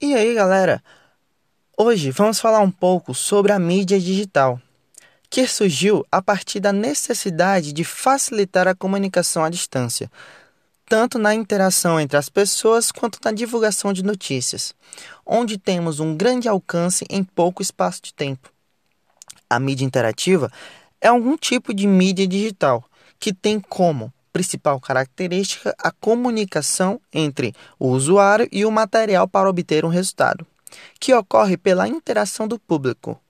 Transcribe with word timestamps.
E 0.00 0.14
aí, 0.14 0.32
galera? 0.32 0.80
Hoje 1.76 2.12
vamos 2.12 2.38
falar 2.38 2.60
um 2.60 2.70
pouco 2.70 3.12
sobre 3.12 3.50
a 3.50 3.58
mídia 3.58 3.98
digital, 3.98 4.62
que 5.28 5.44
surgiu 5.48 6.06
a 6.08 6.22
partir 6.22 6.60
da 6.60 6.72
necessidade 6.72 7.72
de 7.72 7.82
facilitar 7.82 8.68
a 8.68 8.76
comunicação 8.76 9.42
à 9.42 9.50
distância, 9.50 10.08
tanto 10.86 11.18
na 11.18 11.34
interação 11.34 11.98
entre 11.98 12.16
as 12.16 12.28
pessoas 12.28 12.92
quanto 12.92 13.18
na 13.24 13.32
divulgação 13.32 13.92
de 13.92 14.04
notícias, 14.04 14.72
onde 15.26 15.58
temos 15.58 15.98
um 15.98 16.16
grande 16.16 16.48
alcance 16.48 17.04
em 17.10 17.24
pouco 17.24 17.60
espaço 17.60 18.00
de 18.00 18.14
tempo. 18.14 18.52
A 19.50 19.58
mídia 19.58 19.84
interativa 19.84 20.48
é 21.00 21.08
algum 21.08 21.36
tipo 21.36 21.74
de 21.74 21.88
mídia 21.88 22.28
digital 22.28 22.84
que 23.18 23.32
tem 23.32 23.58
como 23.58 24.12
principal 24.38 24.78
característica 24.78 25.74
a 25.76 25.90
comunicação 25.90 27.00
entre 27.12 27.52
o 27.76 27.88
usuário 27.88 28.48
e 28.52 28.64
o 28.64 28.70
material 28.70 29.26
para 29.26 29.50
obter 29.50 29.84
um 29.84 29.88
resultado, 29.88 30.46
que 31.00 31.12
ocorre 31.12 31.56
pela 31.56 31.88
interação 31.88 32.46
do 32.46 32.56
público. 32.56 33.20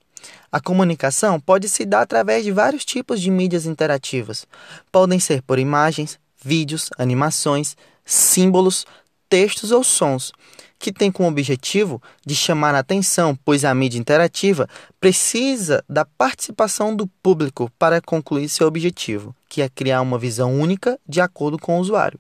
A 0.53 0.61
comunicação 0.61 1.41
pode 1.41 1.67
se 1.67 1.87
dar 1.87 2.03
através 2.03 2.45
de 2.45 2.53
vários 2.53 2.85
tipos 2.85 3.23
de 3.23 3.31
mídias 3.31 3.65
interativas. 3.65 4.47
Podem 4.93 5.19
ser 5.19 5.41
por 5.41 5.59
imagens, 5.59 6.19
vídeos, 6.45 6.91
animações, 6.99 7.75
símbolos, 8.05 8.85
textos 9.29 9.71
ou 9.71 9.85
sons, 9.85 10.33
que 10.79 10.93
tem 10.93 11.11
como 11.11 11.29
objetivo 11.29 12.01
de 12.25 12.35
chamar 12.35 12.75
a 12.75 12.79
atenção, 12.79 13.37
pois 13.45 13.65
a 13.65 13.75
mídia 13.75 13.99
interativa 13.99 14.69
precisa 15.01 15.85
da 15.89 16.05
participação 16.05 16.95
do 16.95 17.07
público 17.07 17.71
para 17.79 18.01
concluir 18.01 18.49
seu 18.49 18.67
objetivo, 18.67 19.35
que 19.49 19.61
é 19.61 19.69
criar 19.69 20.01
uma 20.01 20.19
visão 20.19 20.59
única 20.59 20.99
de 21.07 21.21
acordo 21.21 21.59
com 21.59 21.79
o 21.79 21.81
usuário. 21.81 22.19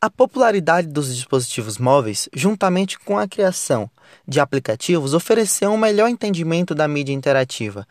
A 0.00 0.10
popularidade 0.10 0.88
dos 0.88 1.14
dispositivos 1.14 1.78
móveis, 1.78 2.28
juntamente 2.34 2.98
com 2.98 3.18
a 3.18 3.28
criação 3.28 3.88
de 4.26 4.40
aplicativos, 4.40 5.14
ofereceu 5.14 5.70
um 5.70 5.78
melhor 5.78 6.08
entendimento 6.08 6.74
da 6.74 6.86
mídia 6.86 7.14
interativa 7.14 7.86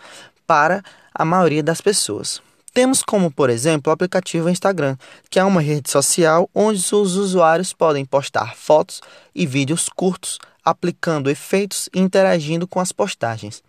para 0.46 0.84
a 1.14 1.26
maioria 1.26 1.64
das 1.64 1.82
pessoas. 1.82 2.42
Temos 2.74 3.04
como, 3.04 3.30
por 3.30 3.52
exemplo, 3.52 3.92
o 3.92 3.94
aplicativo 3.94 4.50
Instagram, 4.50 4.98
que 5.30 5.38
é 5.38 5.44
uma 5.44 5.62
rede 5.62 5.92
social 5.92 6.50
onde 6.56 6.80
os 6.80 7.16
usuários 7.16 7.72
podem 7.72 8.04
postar 8.04 8.56
fotos 8.56 9.00
e 9.36 9.46
vídeos 9.46 9.88
curtos, 9.88 10.40
aplicando 10.66 11.30
efeitos 11.30 11.88
e 11.94 12.00
interagindo 12.00 12.68
com 12.68 12.80
as 12.80 12.92
postagens. 12.92 13.62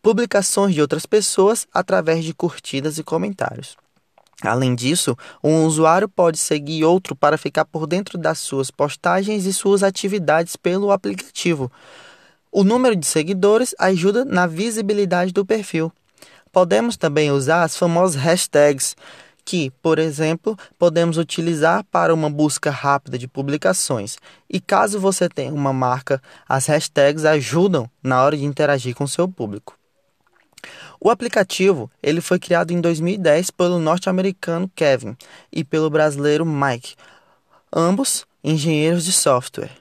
Publicações 0.00 0.72
de 0.72 0.80
outras 0.80 1.04
pessoas 1.04 1.66
através 1.74 2.24
de 2.24 2.32
curtidas 2.32 2.96
e 2.96 3.02
comentários. 3.02 3.76
Além 4.40 4.76
disso, 4.76 5.16
um 5.42 5.64
usuário 5.64 6.08
pode 6.08 6.38
seguir 6.38 6.84
outro 6.84 7.16
para 7.16 7.36
ficar 7.36 7.64
por 7.64 7.88
dentro 7.88 8.16
das 8.16 8.38
suas 8.38 8.70
postagens 8.70 9.46
e 9.46 9.52
suas 9.52 9.82
atividades 9.82 10.54
pelo 10.54 10.92
aplicativo. 10.92 11.72
O 12.52 12.62
número 12.62 12.94
de 12.94 13.06
seguidores 13.06 13.74
ajuda 13.80 14.24
na 14.24 14.46
visibilidade 14.46 15.32
do 15.32 15.44
perfil. 15.44 15.90
Podemos 16.54 16.96
também 16.96 17.32
usar 17.32 17.64
as 17.64 17.76
famosas 17.76 18.14
hashtags, 18.14 18.94
que, 19.44 19.72
por 19.82 19.98
exemplo, 19.98 20.56
podemos 20.78 21.18
utilizar 21.18 21.82
para 21.90 22.14
uma 22.14 22.30
busca 22.30 22.70
rápida 22.70 23.18
de 23.18 23.26
publicações. 23.26 24.18
E 24.48 24.60
caso 24.60 25.00
você 25.00 25.28
tenha 25.28 25.52
uma 25.52 25.72
marca, 25.72 26.22
as 26.48 26.66
hashtags 26.66 27.24
ajudam 27.24 27.90
na 28.00 28.22
hora 28.22 28.36
de 28.36 28.44
interagir 28.44 28.94
com 28.94 29.04
seu 29.04 29.26
público. 29.26 29.76
O 31.00 31.10
aplicativo 31.10 31.90
ele 32.00 32.20
foi 32.20 32.38
criado 32.38 32.70
em 32.70 32.80
2010 32.80 33.50
pelo 33.50 33.80
norte-americano 33.80 34.70
Kevin 34.76 35.16
e 35.52 35.64
pelo 35.64 35.90
brasileiro 35.90 36.46
Mike, 36.46 36.94
ambos 37.74 38.24
engenheiros 38.44 39.04
de 39.04 39.10
software. 39.10 39.72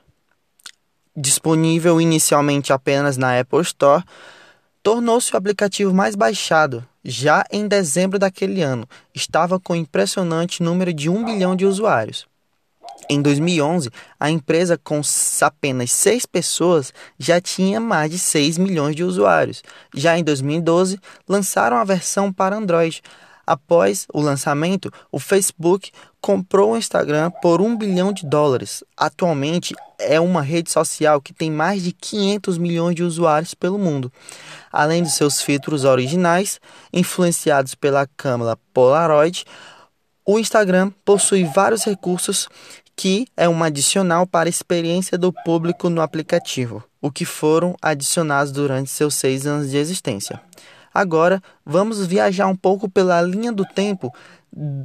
Disponível 1.16 2.02
inicialmente 2.02 2.74
apenas 2.74 3.16
na 3.16 3.40
Apple 3.40 3.62
Store, 3.62 4.04
tornou-se 4.84 5.34
o 5.34 5.38
aplicativo 5.38 5.94
mais 5.94 6.14
baixado. 6.14 6.86
Já 7.04 7.44
em 7.50 7.68
dezembro 7.68 8.20
daquele 8.20 8.62
ano, 8.62 8.88
estava 9.16 9.60
com 9.60 9.74
um 9.74 9.78
impressionante 9.78 10.62
número 10.62 10.94
de 10.94 11.10
1 11.10 11.26
bilhão 11.26 11.56
de 11.56 11.66
usuários. 11.66 12.28
Em 13.10 13.22
2011, 13.22 13.90
a 14.20 14.30
empresa, 14.30 14.78
com 14.78 15.02
apenas 15.42 15.92
seis 15.92 16.26
pessoas, 16.26 16.94
já 17.18 17.42
tinha 17.42 17.80
mais 17.80 18.12
de 18.12 18.20
6 18.20 18.58
milhões 18.58 18.96
de 18.96 19.04
usuários. 19.04 19.64
Já 19.94 20.18
em 20.18 20.24
2012, 20.24 21.00
lançaram 21.28 21.78
a 21.78 21.84
versão 21.84 22.32
para 22.32 22.56
Android. 22.56 23.02
Após 23.46 24.06
o 24.14 24.22
lançamento, 24.22 24.92
o 25.12 25.20
Facebook 25.20 25.92
comprou 26.24 26.72
o 26.72 26.78
Instagram 26.78 27.30
por 27.42 27.60
um 27.60 27.76
bilhão 27.76 28.14
de 28.14 28.26
dólares. 28.26 28.82
Atualmente, 28.96 29.76
é 30.00 30.22
uma 30.22 30.42
rede 30.42 30.72
social 30.72 31.20
que 31.20 31.34
tem 31.34 31.52
mais 31.52 31.84
de 31.84 31.92
500 31.92 32.58
milhões 32.58 32.96
de 32.96 33.04
usuários 33.04 33.54
pelo 33.54 33.78
mundo. 33.78 34.10
Além 34.72 35.04
de 35.04 35.12
seus 35.12 35.42
filtros 35.42 35.84
originais, 35.84 36.62
influenciados 36.94 37.76
pela 37.76 38.08
câmera 38.16 38.58
Polaroid, 38.74 39.44
o 40.26 40.40
Instagram 40.40 40.94
possui 41.04 41.44
vários 41.44 41.84
recursos 41.84 42.48
que 42.96 43.28
é 43.36 43.50
um 43.50 43.62
adicional 43.62 44.26
para 44.26 44.48
a 44.48 44.50
experiência 44.50 45.18
do 45.18 45.34
público 45.34 45.90
no 45.90 46.00
aplicativo, 46.00 46.82
o 47.02 47.12
que 47.12 47.26
foram 47.26 47.76
adicionados 47.82 48.54
durante 48.54 48.90
seus 48.90 49.16
seis 49.16 49.46
anos 49.46 49.72
de 49.72 49.76
existência. 49.76 50.40
Agora, 50.94 51.44
vamos 51.66 52.06
viajar 52.08 52.48
um 52.48 52.56
pouco 52.56 52.88
pela 52.88 53.22
linha 53.22 53.52
do 53.52 53.66
tempo 53.66 54.10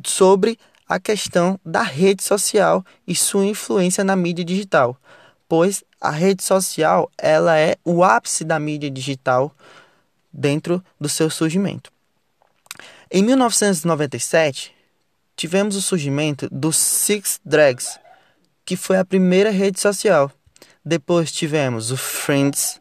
sobre 0.05 0.59
a 0.89 0.99
questão 0.99 1.61
da 1.65 1.83
rede 1.83 2.23
social 2.23 2.85
e 3.07 3.15
sua 3.15 3.45
influência 3.45 4.03
na 4.03 4.17
mídia 4.17 4.45
digital, 4.45 4.97
pois 5.49 5.85
a 6.01 6.11
rede 6.11 6.43
social 6.43 7.11
ela 7.19 7.59
é 7.59 7.77
o 7.85 8.03
ápice 8.03 8.45
da 8.45 8.59
mídia 8.59 8.91
digital 8.91 9.55
dentro 10.33 10.83
do 10.99 11.09
seu 11.09 11.29
surgimento. 11.29 11.93
Em 13.11 13.23
1997, 13.23 14.75
tivemos 15.37 15.77
o 15.77 15.83
surgimento 15.83 16.49
do 16.51 16.73
Six 16.73 17.41
Drags, 17.45 17.99
que 18.65 18.77
foi 18.77 18.99
a 18.99 19.05
primeira 19.05 19.51
rede 19.51 19.81
social. 19.81 20.31
Depois 20.85 21.33
tivemos 21.33 21.91
o 21.91 21.97
Friends, 21.97 22.81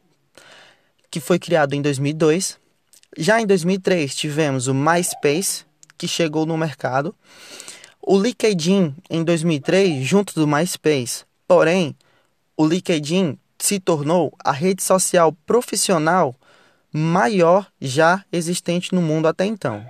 que 1.09 1.19
foi 1.19 1.40
criado 1.40 1.73
em 1.73 1.81
2002. 1.81 2.59
Já 3.17 3.41
em 3.41 3.46
2003 3.46 4.13
tivemos 4.13 4.67
o 4.67 4.73
MySpace, 4.73 5.66
que 5.97 6.07
chegou 6.07 6.46
no 6.46 6.57
mercado. 6.57 7.16
O 8.09 8.18
LinkedIn 8.18 8.95
em 9.09 9.22
2003 9.22 10.01
junto 10.01 10.34
do 10.34 10.47
MySpace. 10.47 11.25
Porém, 11.45 11.94
o 12.56 12.66
LinkedIn 12.66 13.38
se 13.59 13.81
tornou 13.81 14.34
a 14.41 14.53
rede 14.53 14.81
social 14.81 15.34
profissional 15.45 16.34
maior 16.90 17.69
já 17.81 18.23
existente 18.31 18.96
no 18.96 19.01
mundo 19.01 19.28
até 19.28 19.44
então. 19.44 19.85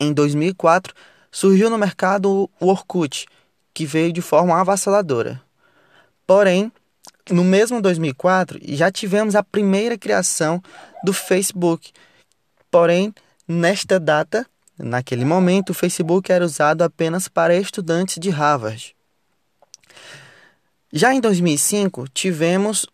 Em 0.00 0.12
2004, 0.12 0.92
surgiu 1.30 1.70
no 1.70 1.78
mercado 1.78 2.50
o 2.58 2.66
Orkut, 2.66 3.28
que 3.72 3.86
veio 3.86 4.12
de 4.12 4.20
forma 4.20 4.60
avassaladora. 4.60 5.40
Porém, 6.26 6.72
no 7.30 7.44
mesmo 7.44 7.80
2004, 7.80 8.58
já 8.64 8.90
tivemos 8.90 9.36
a 9.36 9.44
primeira 9.44 9.96
criação 9.96 10.60
do 11.04 11.12
Facebook. 11.12 11.92
Porém, 12.68 13.14
nesta 13.46 14.00
data, 14.00 14.44
naquele 14.78 15.24
momento, 15.24 15.70
o 15.70 15.74
Facebook 15.74 16.30
era 16.30 16.44
usado 16.44 16.82
apenas 16.82 17.28
para 17.28 17.56
estudantes 17.56 18.18
de 18.18 18.30
Harvard. 18.30 18.94
Já 20.92 21.12
em 21.12 21.20
2005, 21.20 22.08
tivemos 22.08 22.86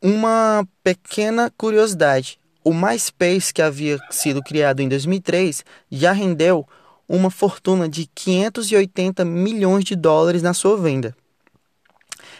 uma 0.00 0.66
pequena 0.82 1.50
curiosidade. 1.56 2.38
O 2.64 2.74
MySpace, 2.74 3.54
que 3.54 3.62
havia 3.62 3.98
sido 4.10 4.42
criado 4.42 4.80
em 4.80 4.88
2003, 4.88 5.64
já 5.90 6.12
rendeu 6.12 6.66
uma 7.08 7.30
fortuna 7.30 7.88
de 7.88 8.06
580 8.14 9.24
milhões 9.24 9.84
de 9.84 9.96
dólares 9.96 10.42
na 10.42 10.54
sua 10.54 10.76
venda. 10.76 11.16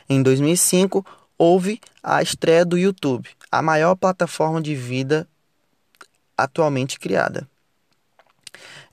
Em 0.09 0.23
2005, 0.23 1.05
houve 1.39 1.81
a 2.03 2.23
estreia 2.23 2.65
do 2.65 2.77
YouTube, 2.77 3.29
a 3.51 3.63
maior 3.63 3.95
plataforma 3.95 4.61
de 4.61 4.75
vida 4.75 5.27
atualmente 6.37 6.99
criada. 6.99 7.49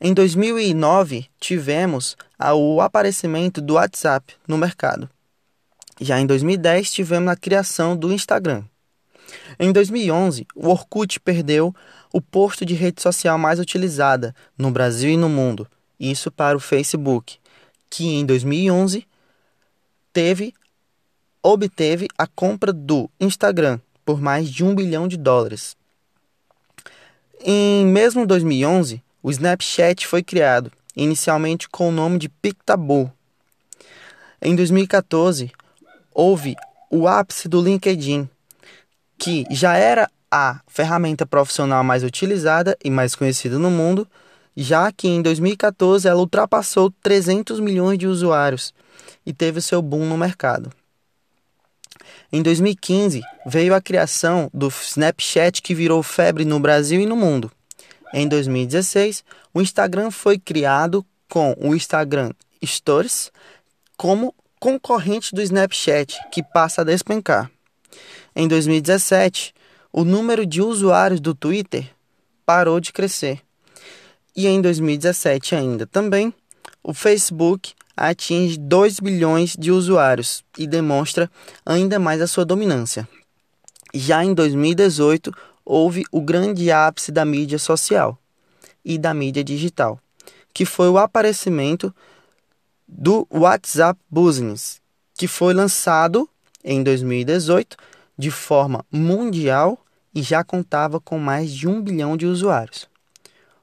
Em 0.02 0.14
2009, 0.14 1.30
tivemos 1.40 2.16
o 2.56 2.80
aparecimento 2.80 3.60
do 3.60 3.74
WhatsApp 3.74 4.34
no 4.48 4.58
mercado. 4.58 5.10
Já 6.00 6.20
em 6.22 6.26
2010, 6.26 6.94
tivemos 6.94 7.30
a 7.30 7.36
criação 7.36 7.98
do 7.98 8.14
Instagram. 8.14 8.64
Em 9.60 9.74
2011, 9.74 10.48
o 10.56 10.70
Orkut 10.70 11.20
perdeu 11.20 11.76
o 12.14 12.22
posto 12.22 12.66
de 12.66 12.74
rede 12.76 13.02
social 13.02 13.38
mais 13.38 13.60
utilizada 13.60 14.34
no 14.58 14.72
Brasil 14.72 15.12
e 15.12 15.18
no 15.18 15.28
mundo, 15.28 15.68
isso 16.00 16.32
para 16.32 16.56
o 16.56 16.62
Facebook, 16.62 17.38
que 17.90 18.08
em 18.08 18.26
2011 18.26 19.06
teve 20.14 20.54
obteve 21.44 22.08
a 22.18 22.26
compra 22.26 22.72
do 22.72 23.10
Instagram 23.20 23.80
por 24.06 24.22
mais 24.22 24.50
de 24.50 24.64
um 24.64 24.74
bilhão 24.74 25.08
de 25.08 25.18
dólares. 25.18 25.76
Em 27.42 27.86
mesmo 27.86 28.26
2011, 28.26 29.04
o 29.22 29.30
Snapchat 29.30 30.08
foi 30.08 30.24
criado, 30.24 30.72
inicialmente 30.96 31.68
com 31.68 31.90
o 31.90 31.92
nome 31.92 32.18
de 32.18 32.30
Pictable. 32.30 33.12
Em 34.42 34.56
2014, 34.56 35.52
houve 36.14 36.56
o 36.90 37.08
ápice 37.08 37.48
do 37.48 37.62
LinkedIn, 37.62 38.30
que 39.18 39.46
já 39.52 39.76
era 39.76 40.10
a 40.32 40.62
ferramenta 40.68 41.26
profissional 41.26 41.84
mais 41.84 42.04
utilizada 42.04 42.78
e 42.84 42.90
mais 42.90 43.16
conhecida 43.16 43.60
no 43.60 43.70
mundo, 43.70 44.08
já 44.56 44.92
que 44.92 45.08
em 45.08 45.22
2014 45.22 46.08
ela 46.08 46.20
ultrapassou 46.20 46.92
300 47.02 47.60
milhões 47.60 47.98
de 47.98 48.08
usuários 48.08 48.74
e 49.26 49.34
teve 49.34 49.62
seu 49.62 49.82
boom 49.82 50.06
no 50.06 50.18
mercado. 50.18 50.72
Em 52.32 52.42
2015, 52.42 53.22
veio 53.46 53.74
a 53.74 53.82
criação 53.82 54.50
do 54.54 54.68
Snapchat 54.68 55.62
que 55.62 55.74
virou 55.74 56.02
febre 56.04 56.46
no 56.46 56.60
Brasil 56.60 57.02
e 57.02 57.06
no 57.06 57.16
mundo. 57.16 57.52
Em 58.14 58.28
2016, 58.28 59.24
o 59.54 59.62
Instagram 59.62 60.12
foi 60.12 60.38
criado 60.40 61.06
com 61.28 61.56
o 61.60 61.76
Instagram 61.76 62.32
Stories 62.64 63.32
como 63.96 64.34
concorrente 64.60 65.34
do 65.34 65.42
Snapchat, 65.42 66.18
que 66.32 66.44
passa 66.44 66.82
a 66.82 66.84
despencar. 66.84 67.50
Em 68.36 68.48
2017, 68.48 69.54
o 69.92 70.04
número 70.04 70.46
de 70.46 70.62
usuários 70.62 71.20
do 71.20 71.34
Twitter 71.34 71.90
parou 72.46 72.80
de 72.80 72.92
crescer. 72.92 73.42
E 74.36 74.48
em 74.48 74.62
2017 74.62 75.56
ainda 75.56 75.86
também, 75.86 76.34
o 76.84 76.94
Facebook 76.94 77.74
atinge 77.96 78.58
2 78.58 79.00
bilhões 79.00 79.56
de 79.58 79.72
usuários 79.72 80.44
e 80.58 80.66
demonstra 80.66 81.30
ainda 81.66 82.00
mais 82.00 82.22
a 82.22 82.28
sua 82.28 82.46
dominância. 82.46 83.08
Já 83.94 84.24
em 84.24 84.34
2018, 84.34 85.34
houve 85.70 86.04
o 86.12 86.20
grande 86.20 86.72
ápice 86.72 87.12
da 87.12 87.24
mídia 87.24 87.60
social 87.60 88.18
e 88.84 88.98
da 88.98 89.14
mídia 89.14 89.44
digital, 89.44 90.00
que 90.52 90.66
foi 90.66 90.90
o 90.90 90.98
aparecimento 90.98 91.94
do 92.88 93.28
WhatsApp 93.30 94.00
Business, 94.10 94.82
que 95.14 95.28
foi 95.28 95.54
lançado 95.54 96.28
em 96.64 96.82
2018 96.82 97.78
de 98.18 98.32
forma 98.32 98.84
mundial 98.92 99.78
e 100.14 100.24
já 100.24 100.44
contava 100.44 101.00
com 101.00 101.20
mais 101.20 101.52
de 101.54 101.68
um 101.68 101.80
bilhão 101.80 102.18
de 102.18 102.26
usuários. 102.26 102.90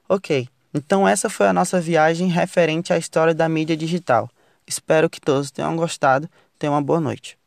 Ok, 0.07 0.47
então 0.73 1.05
essa 1.05 1.29
foi 1.29 1.47
a 1.47 1.53
nossa 1.53 1.81
viagem 1.81 2.29
referente 2.29 2.93
à 2.93 2.97
história 2.97 3.33
da 3.33 3.49
mídia 3.49 3.75
digital. 3.75 4.29
Espero 4.65 5.09
que 5.09 5.19
todos 5.19 5.51
tenham 5.51 5.75
gostado. 5.75 6.29
Tenham 6.57 6.73
uma 6.73 6.81
boa 6.81 7.01
noite. 7.01 7.37